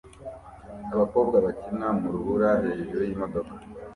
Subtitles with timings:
[0.93, 3.53] abakobwa bakina mu rubura hejuru yimodoka